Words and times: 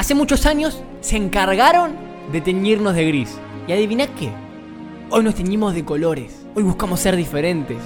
Hace 0.00 0.14
muchos 0.14 0.46
años 0.46 0.82
se 1.02 1.18
encargaron 1.18 1.92
de 2.32 2.40
teñirnos 2.40 2.94
de 2.94 3.04
gris. 3.04 3.36
¿Y 3.68 3.72
adivina 3.72 4.06
qué? 4.06 4.30
Hoy 5.10 5.22
nos 5.22 5.34
teñimos 5.34 5.74
de 5.74 5.84
colores. 5.84 6.46
Hoy 6.54 6.62
buscamos 6.62 7.00
ser 7.00 7.16
diferentes. 7.16 7.76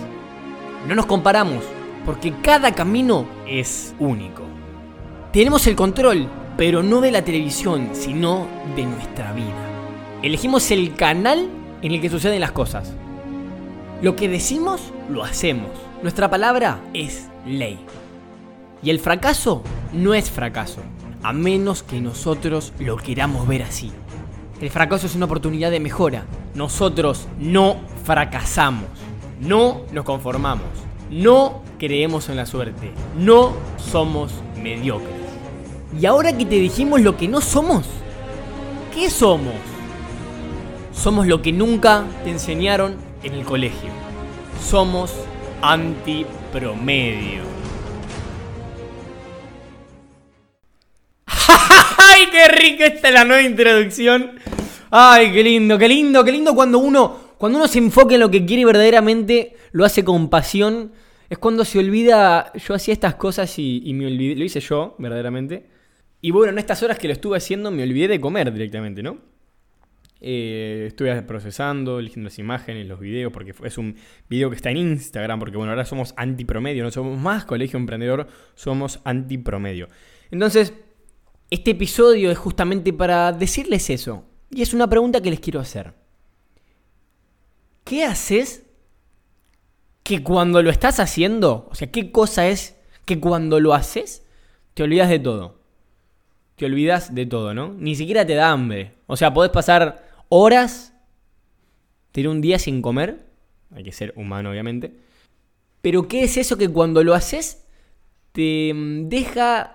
No 0.86 0.94
nos 0.94 1.06
comparamos, 1.06 1.64
porque 2.06 2.32
cada 2.40 2.70
camino 2.70 3.26
es 3.48 3.96
único. 3.98 4.44
Tenemos 5.32 5.66
el 5.66 5.74
control, 5.74 6.28
pero 6.56 6.84
no 6.84 7.00
de 7.00 7.10
la 7.10 7.24
televisión, 7.24 7.88
sino 7.94 8.46
de 8.76 8.84
nuestra 8.84 9.32
vida. 9.32 10.20
Elegimos 10.22 10.70
el 10.70 10.94
canal 10.94 11.48
en 11.82 11.90
el 11.90 12.00
que 12.00 12.10
suceden 12.10 12.42
las 12.42 12.52
cosas. 12.52 12.92
Lo 14.02 14.14
que 14.14 14.28
decimos, 14.28 14.92
lo 15.10 15.24
hacemos. 15.24 15.70
Nuestra 16.00 16.30
palabra 16.30 16.78
es 16.94 17.26
ley. 17.44 17.84
Y 18.84 18.90
el 18.90 19.00
fracaso 19.00 19.64
no 19.92 20.14
es 20.14 20.30
fracaso, 20.30 20.80
a 21.24 21.32
menos 21.32 21.82
que 21.82 22.02
nosotros 22.02 22.74
lo 22.78 22.98
queramos 22.98 23.48
ver 23.48 23.62
así. 23.62 23.90
El 24.60 24.70
fracaso 24.70 25.06
es 25.06 25.16
una 25.16 25.24
oportunidad 25.24 25.70
de 25.70 25.80
mejora. 25.80 26.26
Nosotros 26.54 27.26
no 27.38 27.80
fracasamos, 28.04 28.88
no 29.40 29.80
nos 29.90 30.04
conformamos, 30.04 30.68
no 31.10 31.62
creemos 31.78 32.28
en 32.28 32.36
la 32.36 32.44
suerte, 32.44 32.92
no 33.18 33.54
somos 33.78 34.32
mediocres. 34.62 35.14
Y 35.98 36.04
ahora 36.04 36.36
que 36.36 36.44
te 36.44 36.56
dijimos 36.56 37.00
lo 37.00 37.16
que 37.16 37.26
no 37.26 37.40
somos, 37.40 37.86
¿qué 38.94 39.08
somos? 39.08 39.54
Somos 40.92 41.26
lo 41.26 41.40
que 41.40 41.52
nunca 41.52 42.04
te 42.22 42.30
enseñaron 42.30 42.96
en 43.22 43.32
el 43.32 43.44
colegio. 43.46 43.88
Somos 44.62 45.10
antipromedio. 45.62 47.42
Rica 52.54 52.86
esta 52.86 53.08
es 53.08 53.14
la 53.14 53.24
nueva 53.24 53.42
introducción! 53.42 54.32
¡Ay, 54.90 55.32
qué 55.32 55.42
lindo, 55.42 55.76
qué 55.76 55.88
lindo, 55.88 56.24
qué 56.24 56.30
lindo 56.30 56.54
cuando 56.54 56.78
uno, 56.78 57.34
cuando 57.36 57.58
uno 57.58 57.66
se 57.66 57.78
enfoca 57.78 58.14
en 58.14 58.20
lo 58.20 58.30
que 58.30 58.46
quiere 58.46 58.62
y 58.62 58.64
verdaderamente 58.64 59.56
lo 59.72 59.84
hace 59.84 60.04
con 60.04 60.30
pasión. 60.30 60.92
Es 61.28 61.38
cuando 61.38 61.64
se 61.64 61.80
olvida, 61.80 62.52
yo 62.54 62.74
hacía 62.74 62.94
estas 62.94 63.16
cosas 63.16 63.58
y, 63.58 63.92
me 63.92 64.06
olvidé, 64.06 64.36
lo 64.36 64.44
hice 64.44 64.60
yo, 64.60 64.94
verdaderamente. 64.98 65.66
Y 66.20 66.30
bueno, 66.30 66.52
en 66.52 66.58
estas 66.58 66.82
horas 66.82 66.98
que 66.98 67.08
lo 67.08 67.12
estuve 67.12 67.36
haciendo 67.36 67.70
me 67.70 67.82
olvidé 67.82 68.08
de 68.08 68.20
comer 68.20 68.52
directamente, 68.52 69.02
¿no? 69.02 69.18
Eh, 70.20 70.84
estuve 70.86 71.20
procesando, 71.22 71.98
eligiendo 71.98 72.28
las 72.28 72.38
imágenes, 72.38 72.86
los 72.86 73.00
videos, 73.00 73.32
porque 73.32 73.52
es 73.64 73.78
un 73.78 73.96
video 74.28 74.48
que 74.48 74.56
está 74.56 74.70
en 74.70 74.76
Instagram, 74.76 75.40
porque 75.40 75.56
bueno, 75.56 75.72
ahora 75.72 75.84
somos 75.84 76.14
antipromedio, 76.16 76.84
no 76.84 76.90
somos 76.90 77.18
más 77.18 77.44
colegio 77.44 77.78
emprendedor, 77.78 78.28
somos 78.54 79.00
antipromedio. 79.04 79.88
Entonces, 80.30 80.72
este 81.54 81.70
episodio 81.70 82.32
es 82.32 82.38
justamente 82.38 82.92
para 82.92 83.30
decirles 83.30 83.88
eso. 83.88 84.24
Y 84.50 84.62
es 84.62 84.74
una 84.74 84.88
pregunta 84.88 85.20
que 85.20 85.30
les 85.30 85.38
quiero 85.38 85.60
hacer. 85.60 85.94
¿Qué 87.84 88.04
haces 88.04 88.64
que 90.02 90.24
cuando 90.24 90.62
lo 90.62 90.70
estás 90.70 90.98
haciendo, 90.98 91.68
o 91.70 91.74
sea, 91.76 91.92
qué 91.92 92.10
cosa 92.10 92.48
es 92.48 92.76
que 93.04 93.20
cuando 93.20 93.60
lo 93.60 93.72
haces, 93.72 94.26
te 94.74 94.82
olvidas 94.82 95.08
de 95.08 95.20
todo? 95.20 95.60
Te 96.56 96.66
olvidas 96.66 97.14
de 97.14 97.24
todo, 97.24 97.54
¿no? 97.54 97.72
Ni 97.74 97.94
siquiera 97.94 98.26
te 98.26 98.34
da 98.34 98.50
hambre. 98.50 98.94
O 99.06 99.16
sea, 99.16 99.32
podés 99.32 99.52
pasar 99.52 100.04
horas, 100.28 100.92
tener 102.10 102.28
un 102.28 102.40
día 102.40 102.58
sin 102.58 102.82
comer. 102.82 103.26
Hay 103.72 103.84
que 103.84 103.92
ser 103.92 104.12
humano, 104.16 104.50
obviamente. 104.50 104.92
Pero 105.82 106.08
¿qué 106.08 106.24
es 106.24 106.36
eso 106.36 106.56
que 106.56 106.68
cuando 106.68 107.04
lo 107.04 107.14
haces 107.14 107.64
te 108.32 108.72
mm, 108.74 109.08
deja 109.08 109.73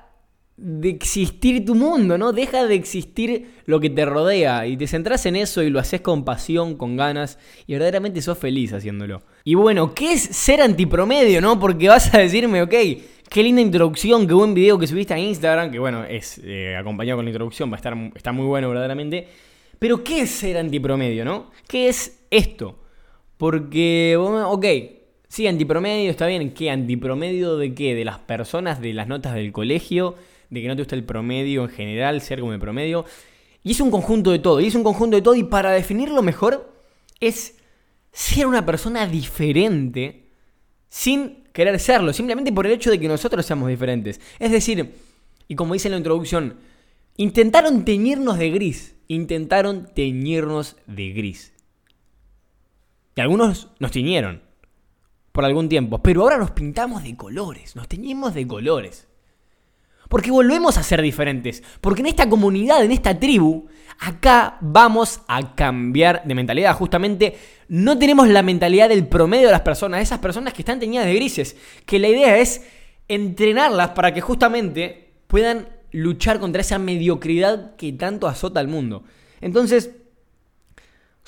de 0.61 0.89
existir 0.89 1.65
tu 1.65 1.73
mundo, 1.73 2.17
¿no? 2.17 2.33
Deja 2.33 2.65
de 2.65 2.75
existir 2.75 3.51
lo 3.65 3.79
que 3.79 3.89
te 3.89 4.05
rodea 4.05 4.67
y 4.67 4.75
te 4.75 4.87
centras 4.87 5.25
en 5.25 5.35
eso 5.35 5.63
y 5.63 5.69
lo 5.69 5.79
haces 5.79 6.01
con 6.01 6.25
pasión, 6.25 6.75
con 6.75 6.97
ganas 6.97 7.39
y 7.65 7.73
verdaderamente 7.73 8.21
sos 8.21 8.37
feliz 8.37 8.73
haciéndolo. 8.73 9.21
Y 9.45 9.55
bueno, 9.55 9.93
¿qué 9.93 10.13
es 10.13 10.21
ser 10.21 10.61
antipromedio, 10.61 11.39
no? 11.39 11.59
Porque 11.59 11.87
vas 11.87 12.13
a 12.13 12.17
decirme, 12.19 12.61
ok, 12.61 12.73
qué 13.29 13.43
linda 13.43 13.61
introducción, 13.61 14.27
qué 14.27 14.33
buen 14.33 14.53
video 14.53 14.77
que 14.77 14.87
subiste 14.87 15.13
a 15.13 15.19
Instagram, 15.19 15.71
que 15.71 15.79
bueno, 15.79 16.03
es 16.03 16.41
eh, 16.43 16.75
acompañado 16.75 17.17
con 17.17 17.25
la 17.25 17.31
introducción, 17.31 17.71
va 17.71 17.75
a 17.75 17.77
estar 17.77 17.95
está 18.15 18.31
muy 18.33 18.45
bueno 18.45 18.67
verdaderamente. 18.67 19.27
Pero 19.79 20.03
¿qué 20.03 20.21
es 20.21 20.31
ser 20.31 20.57
antipromedio, 20.57 21.23
no? 21.23 21.51
¿Qué 21.67 21.87
es 21.87 22.25
esto? 22.29 22.79
Porque, 23.37 24.17
ok, 24.17 24.65
sí, 25.29 25.47
antipromedio, 25.47 26.11
está 26.11 26.27
bien, 26.27 26.53
¿qué? 26.53 26.69
¿Antipromedio 26.69 27.55
de 27.55 27.73
qué? 27.73 27.95
¿De 27.95 28.03
las 28.03 28.19
personas, 28.19 28.81
de 28.81 28.93
las 28.93 29.07
notas 29.07 29.35
del 29.35 29.53
colegio? 29.53 30.15
De 30.49 30.61
que 30.61 30.67
no 30.67 30.75
te 30.75 30.81
gusta 30.81 30.95
el 30.95 31.03
promedio 31.03 31.63
en 31.63 31.69
general, 31.69 32.21
ser 32.21 32.39
como 32.39 32.53
el 32.53 32.59
promedio. 32.59 33.05
Y 33.63 33.71
es 33.71 33.81
un 33.81 33.91
conjunto 33.91 34.31
de 34.31 34.39
todo, 34.39 34.59
y 34.59 34.67
es 34.67 34.75
un 34.75 34.83
conjunto 34.83 35.15
de 35.15 35.21
todo, 35.21 35.35
y 35.35 35.43
para 35.43 35.71
definirlo 35.71 36.21
mejor, 36.21 36.73
es 37.19 37.57
ser 38.11 38.47
una 38.47 38.65
persona 38.65 39.05
diferente 39.05 40.29
sin 40.89 41.43
querer 41.53 41.79
serlo, 41.79 42.13
simplemente 42.13 42.51
por 42.51 42.65
el 42.65 42.71
hecho 42.71 42.89
de 42.89 42.99
que 42.99 43.07
nosotros 43.07 43.45
seamos 43.45 43.69
diferentes. 43.69 44.21
Es 44.39 44.51
decir, 44.51 44.95
y 45.47 45.55
como 45.55 45.73
dice 45.73 45.87
en 45.87 45.93
la 45.93 45.97
introducción, 45.97 46.57
intentaron 47.17 47.83
teñirnos 47.83 48.37
de 48.37 48.49
gris, 48.49 48.95
intentaron 49.07 49.89
teñirnos 49.93 50.77
de 50.87 51.09
gris. 51.11 51.53
Y 53.15 53.21
algunos 53.21 53.67
nos 53.79 53.91
tiñeron 53.91 54.41
por 55.33 55.43
algún 55.43 55.67
tiempo, 55.67 56.01
pero 56.01 56.21
ahora 56.21 56.37
nos 56.37 56.51
pintamos 56.51 57.03
de 57.03 57.17
colores, 57.17 57.75
nos 57.75 57.89
teñimos 57.89 58.33
de 58.33 58.47
colores. 58.47 59.08
Porque 60.09 60.31
volvemos 60.31 60.77
a 60.77 60.83
ser 60.83 61.01
diferentes. 61.01 61.63
Porque 61.79 62.01
en 62.01 62.07
esta 62.07 62.27
comunidad, 62.27 62.83
en 62.83 62.91
esta 62.91 63.17
tribu, 63.17 63.67
acá 63.99 64.57
vamos 64.59 65.21
a 65.27 65.55
cambiar 65.55 66.23
de 66.25 66.35
mentalidad. 66.35 66.75
Justamente 66.75 67.37
no 67.67 67.97
tenemos 67.97 68.27
la 68.27 68.41
mentalidad 68.41 68.89
del 68.89 69.07
promedio 69.07 69.45
de 69.45 69.51
las 69.51 69.61
personas, 69.61 70.01
esas 70.01 70.19
personas 70.19 70.53
que 70.53 70.63
están 70.63 70.79
teñidas 70.79 71.05
de 71.05 71.13
grises. 71.13 71.55
Que 71.85 71.99
la 71.99 72.07
idea 72.07 72.37
es 72.39 72.63
entrenarlas 73.07 73.91
para 73.91 74.13
que 74.13 74.21
justamente 74.21 75.13
puedan 75.27 75.69
luchar 75.91 76.39
contra 76.39 76.61
esa 76.61 76.79
mediocridad 76.79 77.75
que 77.75 77.93
tanto 77.93 78.27
azota 78.27 78.59
al 78.59 78.67
mundo. 78.67 79.03
Entonces, 79.41 79.91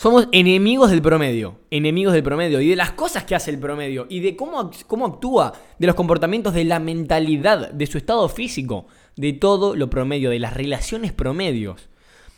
somos 0.02 0.28
enemigos 0.32 0.90
del 0.90 1.04
promedio, 1.04 1.60
enemigos 1.70 2.14
del 2.14 2.24
promedio 2.24 2.60
y 2.60 2.70
de 2.70 2.76
las 2.76 2.94
cosas 2.94 3.24
que 3.24 3.36
hace 3.36 3.52
el 3.52 3.60
promedio 3.60 4.08
y 4.10 4.20
de 4.20 4.36
cómo, 4.36 4.72
cómo 4.88 5.06
actúa, 5.06 5.54
de 5.78 5.86
los 5.86 5.96
comportamientos, 5.96 6.56
de 6.56 6.64
la 6.64 6.80
mentalidad, 6.80 7.70
de 7.70 7.86
su 7.86 8.00
estado 8.00 8.28
físico, 8.28 8.88
de 9.16 9.34
todo 9.34 9.76
lo 9.76 9.92
promedio, 9.92 10.32
de 10.32 10.40
las 10.40 10.56
relaciones 10.56 11.14
promedios. 11.14 11.88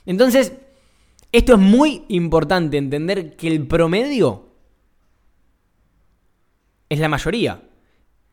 Entonces, 0.06 0.52
esto 1.32 1.54
es 1.54 1.60
muy 1.60 2.04
importante 2.10 2.76
entender 2.76 3.38
que 3.38 3.48
el 3.48 3.66
promedio 3.66 4.50
es 6.90 7.00
la 7.00 7.08
mayoría 7.08 7.64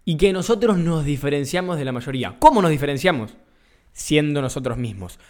y 0.05 0.17
que 0.17 0.33
nosotros 0.33 0.77
nos 0.77 1.05
diferenciamos 1.05 1.79
de 1.79 1.85
la 1.85 1.93
mayoría. 1.93 2.37
¿Cómo 2.41 2.63
nos 2.63 2.73
diferenciamos? 2.73 3.37
Siendo 3.93 4.43
nosotros 4.43 4.77
mismos, 4.77 5.21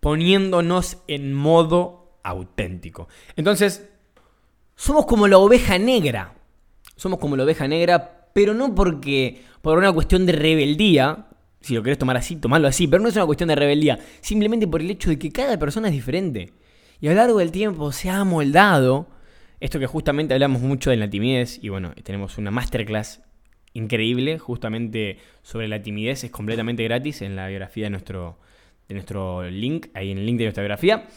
poniéndonos 0.00 0.98
en 1.08 1.32
modo 1.32 2.05
auténtico. 2.26 3.08
Entonces, 3.36 3.88
somos 4.74 5.06
como 5.06 5.28
la 5.28 5.38
oveja 5.38 5.78
negra. 5.78 6.34
Somos 6.96 7.18
como 7.18 7.36
la 7.36 7.44
oveja 7.44 7.68
negra, 7.68 8.28
pero 8.32 8.54
no 8.54 8.74
porque 8.74 9.42
por 9.62 9.78
una 9.78 9.92
cuestión 9.92 10.26
de 10.26 10.32
rebeldía, 10.32 11.26
si 11.60 11.74
lo 11.74 11.82
querés 11.82 11.98
tomar 11.98 12.16
así, 12.16 12.36
tomarlo 12.36 12.68
así, 12.68 12.86
pero 12.86 13.02
no 13.02 13.08
es 13.08 13.16
una 13.16 13.26
cuestión 13.26 13.48
de 13.48 13.56
rebeldía, 13.56 13.98
simplemente 14.20 14.66
por 14.66 14.80
el 14.80 14.90
hecho 14.90 15.10
de 15.10 15.18
que 15.18 15.30
cada 15.30 15.58
persona 15.58 15.88
es 15.88 15.94
diferente. 15.94 16.52
Y 17.00 17.08
a 17.08 17.10
lo 17.10 17.16
largo 17.16 17.38
del 17.38 17.50
tiempo 17.50 17.92
se 17.92 18.08
ha 18.08 18.24
moldado 18.24 19.08
esto 19.60 19.78
que 19.78 19.86
justamente 19.86 20.34
hablamos 20.34 20.60
mucho 20.62 20.90
de 20.90 20.96
la 20.96 21.08
timidez, 21.08 21.58
y 21.62 21.70
bueno, 21.70 21.92
tenemos 22.02 22.38
una 22.38 22.50
masterclass 22.50 23.22
increíble 23.72 24.38
justamente 24.38 25.18
sobre 25.42 25.68
la 25.68 25.82
timidez, 25.82 26.24
es 26.24 26.30
completamente 26.30 26.84
gratis 26.84 27.22
en 27.22 27.36
la 27.36 27.48
biografía 27.48 27.84
de 27.84 27.90
nuestro, 27.90 28.38
de 28.88 28.94
nuestro 28.94 29.48
link, 29.48 29.88
ahí 29.94 30.10
en 30.10 30.18
el 30.18 30.26
link 30.26 30.38
de 30.38 30.44
nuestra 30.44 30.62
biografía. 30.62 31.08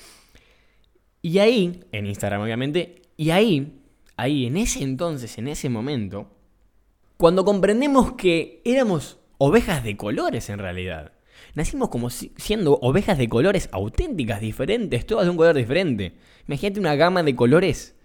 Y 1.22 1.40
ahí, 1.40 1.84
en 1.92 2.06
Instagram 2.06 2.42
obviamente, 2.42 3.02
y 3.18 3.32
ahí, 3.32 3.82
ahí, 4.16 4.46
en 4.46 4.58
ese 4.58 4.84
entonces, 4.84 5.38
en 5.38 5.48
ese 5.48 5.70
momento, 5.70 6.32
cuando 7.18 7.44
comprendemos 7.44 8.14
que 8.14 8.62
éramos 8.64 9.20
ovejas 9.40 9.84
de 9.84 9.98
colores 9.98 10.50
en 10.50 10.60
realidad. 10.60 11.14
Nacimos 11.56 11.90
como 11.90 12.10
siendo 12.12 12.78
ovejas 12.82 13.18
de 13.18 13.28
colores 13.28 13.70
auténticas, 13.72 14.40
diferentes, 14.40 15.06
todas 15.06 15.26
de 15.26 15.32
un 15.32 15.38
color 15.38 15.56
diferente. 15.56 16.16
Imagínate 16.48 16.80
una 16.80 16.96
gama 16.96 17.24
de 17.24 17.36
colores 17.36 17.96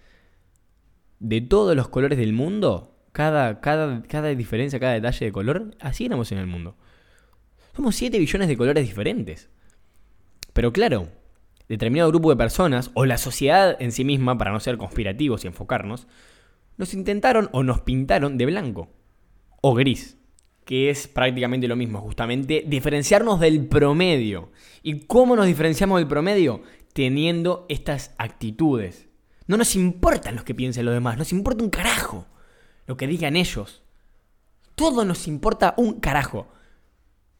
de 1.18 1.40
todos 1.40 1.76
los 1.76 1.88
colores 1.88 2.18
del 2.18 2.32
mundo. 2.32 2.96
Cada, 3.12 3.60
cada, 3.60 4.02
cada 4.02 4.28
diferencia, 4.34 4.80
cada 4.80 4.94
detalle 4.94 5.26
de 5.26 5.32
color, 5.32 5.76
así 5.80 6.06
éramos 6.06 6.32
en 6.32 6.38
el 6.38 6.46
mundo. 6.46 6.76
Somos 7.76 7.94
7 7.96 8.18
billones 8.18 8.48
de 8.48 8.56
colores 8.56 8.84
diferentes. 8.84 9.50
Pero 10.52 10.72
claro, 10.72 11.08
determinado 11.68 12.10
grupo 12.10 12.30
de 12.30 12.36
personas, 12.36 12.90
o 12.94 13.06
la 13.06 13.18
sociedad 13.18 13.76
en 13.80 13.92
sí 13.92 14.04
misma, 14.04 14.38
para 14.38 14.52
no 14.52 14.60
ser 14.60 14.76
conspirativos 14.76 15.44
y 15.44 15.48
enfocarnos, 15.48 16.06
nos 16.76 16.94
intentaron 16.94 17.48
o 17.52 17.62
nos 17.62 17.80
pintaron 17.80 18.36
de 18.38 18.46
blanco 18.46 18.88
o 19.60 19.74
gris. 19.74 20.18
que 20.64 20.88
es 20.88 21.08
prácticamente 21.08 21.68
lo 21.68 21.76
mismo, 21.76 22.00
justamente 22.00 22.64
diferenciarnos 22.66 23.38
del 23.38 23.66
promedio. 23.66 24.50
¿Y 24.82 25.00
cómo 25.00 25.36
nos 25.36 25.44
diferenciamos 25.44 26.00
del 26.00 26.08
promedio? 26.08 26.62
Teniendo 26.94 27.66
estas 27.68 28.14
actitudes. 28.16 29.08
No 29.46 29.58
nos 29.58 29.76
importan 29.76 30.36
los 30.36 30.44
que 30.44 30.54
piensen 30.54 30.86
los 30.86 30.94
demás, 30.94 31.18
nos 31.18 31.32
importa 31.32 31.62
un 31.62 31.68
carajo 31.68 32.26
lo 32.86 32.96
que 32.96 33.06
digan 33.06 33.36
ellos. 33.36 33.82
Todo 34.74 35.04
nos 35.04 35.26
importa 35.26 35.74
un 35.76 36.00
carajo. 36.00 36.48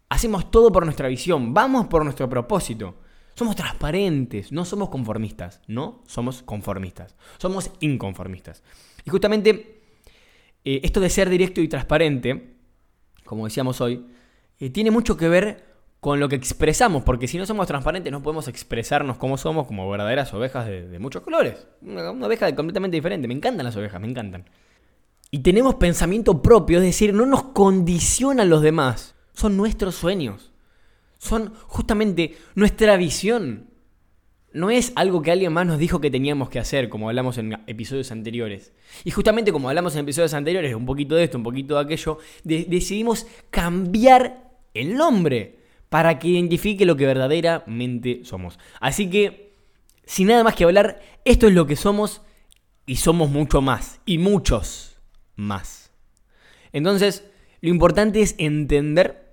Hacemos 0.09 0.51
todo 0.51 0.71
por 0.71 0.85
nuestra 0.85 1.09
visión, 1.09 1.55
vamos 1.55 1.87
por 1.89 2.05
nuestro 2.05 2.29
propósito. 2.29 2.97
Somos 3.35 3.57
transparentes, 3.57 4.53
no 4.53 4.65
somos 4.65 4.89
conformistas, 4.91 5.61
no 5.67 6.03
somos 6.07 6.43
conformistas, 6.43 7.17
somos 7.39 7.71
inconformistas. 7.81 8.63
Y 9.05 9.11
justamente 9.11 9.83
eh, 10.65 10.81
esto 10.83 11.01
de 11.01 11.11
ser 11.11 11.29
directo 11.29 11.61
y 11.61 11.69
transparente, 11.69 12.55
como 13.25 13.45
decíamos 13.45 13.81
hoy, 13.81 14.07
eh, 14.61 14.71
tiene 14.71 14.91
mucho 14.91 15.17
que 15.17 15.29
ver 15.29 15.75
con 16.01 16.21
lo 16.21 16.29
que 16.29 16.37
expresamos, 16.37 17.03
porque 17.03 17.27
si 17.27 17.39
no 17.39 17.47
somos 17.47 17.67
transparentes 17.67 18.13
no 18.13 18.23
podemos 18.23 18.47
expresarnos 18.47 19.17
como 19.17 19.37
somos, 19.37 19.67
como 19.67 19.91
verdaderas 19.91 20.33
ovejas 20.35 20.67
de, 20.67 20.99
muchos 20.99 21.23
colores. 21.23 21.67
Una, 21.81 22.11
una 22.11 22.27
oveja 22.27 22.55
completamente 22.55 22.97
diferente. 22.97 23.27
Me 23.27 23.35
encantan 23.35 23.65
las 23.65 23.77
ovejas, 23.77 24.01
me 24.01 24.09
encantan. 24.09 24.45
Y 25.31 25.41
tenemos 25.41 25.75
pensamiento 25.75 26.41
propio, 26.43 26.79
es 26.79 26.85
decir, 26.85 27.13
no 27.13 27.27
nos 27.27 27.45
condicionan 27.45 28.49
los 28.49 28.63
demás. 28.63 29.17
Son 29.33 29.57
nuestros 29.57 29.97
sueños. 29.97 30.54
Son 31.25 31.55
justamente 31.69 32.37
nuestra 32.55 32.99
visión. 32.99 33.71
No 34.53 34.69
es 34.69 34.93
algo 34.95 35.23
que 35.23 35.33
alguien 35.33 35.55
más 35.55 35.67
nos 35.67 35.79
dijo 35.79 35.99
que 35.99 36.11
teníamos 36.11 36.51
que 36.51 36.59
hacer, 36.59 36.91
como 36.91 37.09
hablamos 37.09 37.39
en 37.39 37.59
episodios 37.67 38.13
anteriores. 38.13 38.75
Y 39.05 39.11
justamente 39.11 39.51
como 39.51 39.71
hablamos 39.71 39.95
en 39.95 40.03
episodios 40.03 40.35
anteriores, 40.35 40.75
un 40.75 40.85
poquito 40.85 41.15
de 41.15 41.25
esto, 41.25 41.39
un 41.39 41.43
poquito 41.43 41.77
de 41.77 41.81
aquello, 41.81 42.19
decidimos 42.45 43.27
cambiar 43.49 44.53
el 44.75 44.97
nombre 44.97 45.61
para 45.89 46.19
que 46.19 46.29
identifique 46.29 46.85
lo 46.85 46.95
que 46.95 47.07
verdaderamente 47.07 48.21
somos. 48.25 48.59
Así 48.79 49.09
que, 49.09 49.55
sin 50.05 50.29
nada 50.29 50.45
más 50.45 50.55
que 50.55 50.65
hablar, 50.65 51.01
esto 51.25 51.47
es 51.47 51.55
lo 51.55 51.67
que 51.67 51.77
somos 51.77 52.21
y 52.85 52.97
somos 52.97 53.31
mucho 53.31 53.63
más. 53.63 53.99
Y 54.05 54.19
muchos 54.19 54.99
más. 55.37 55.91
Entonces, 56.71 57.25
lo 57.63 57.71
importante 57.71 58.21
es 58.21 58.35
entender 58.37 59.24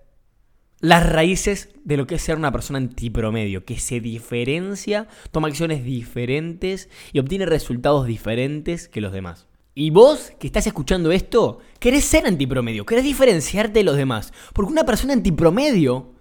las 0.81 1.07
raíces 1.07 1.69
de 1.83 1.95
lo 1.95 2.07
que 2.07 2.15
es 2.15 2.23
ser 2.23 2.37
una 2.37 2.51
persona 2.51 2.79
antipromedio, 2.79 3.65
que 3.65 3.79
se 3.79 3.99
diferencia, 3.99 5.07
toma 5.29 5.47
acciones 5.47 5.83
diferentes 5.83 6.89
y 7.13 7.19
obtiene 7.19 7.45
resultados 7.45 8.07
diferentes 8.07 8.87
que 8.87 8.99
los 8.99 9.13
demás. 9.13 9.47
Y 9.73 9.91
vos 9.91 10.33
que 10.39 10.47
estás 10.47 10.67
escuchando 10.67 11.11
esto, 11.11 11.59
querés 11.79 12.03
ser 12.03 12.25
antipromedio, 12.25 12.85
querés 12.85 13.05
diferenciarte 13.05 13.79
de 13.79 13.85
los 13.85 13.95
demás. 13.95 14.33
Porque 14.53 14.71
una 14.71 14.83
persona 14.83 15.13
antipromedio, 15.13 16.15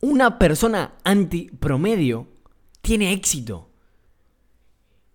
una 0.00 0.38
persona 0.38 0.94
antipromedio, 1.04 2.28
tiene 2.82 3.12
éxito. 3.12 3.70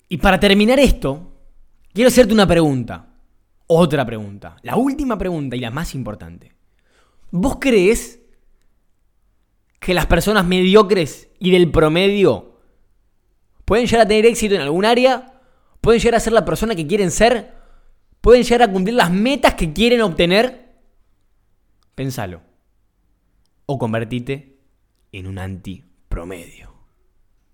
Y 0.07 0.17
para 0.17 0.39
terminar 0.39 0.79
esto, 0.79 1.33
quiero 1.93 2.07
hacerte 2.07 2.33
una 2.33 2.47
pregunta. 2.47 3.11
Otra 3.67 4.05
pregunta, 4.05 4.57
la 4.61 4.77
última 4.77 5.17
pregunta 5.17 5.55
y 5.55 5.59
la 5.59 5.71
más 5.71 5.95
importante. 5.95 6.53
¿Vos 7.31 7.57
crees 7.59 8.19
que 9.85 9.93
las 9.93 10.07
personas 10.07 10.47
mediocres 10.47 11.29
y 11.37 11.51
del 11.51 11.69
promedio 11.69 12.57
pueden 13.65 13.85
llegar 13.85 14.01
a 14.01 14.07
tener 14.07 14.25
éxito 14.25 14.55
en 14.55 14.61
algún 14.61 14.83
área? 14.83 15.43
¿Pueden 15.79 16.01
llegar 16.01 16.15
a 16.15 16.19
ser 16.19 16.33
la 16.33 16.43
persona 16.43 16.73
que 16.73 16.87
quieren 16.87 17.11
ser? 17.11 17.53
¿Pueden 18.19 18.41
llegar 18.41 18.63
a 18.63 18.71
cumplir 18.71 18.95
las 18.95 19.11
metas 19.11 19.53
que 19.53 19.73
quieren 19.73 20.01
obtener? 20.01 20.73
Pensalo. 21.93 22.41
O 23.67 23.77
convertite 23.77 24.57
en 25.11 25.27
un 25.27 25.37
anti 25.37 25.83
promedio. 26.09 26.64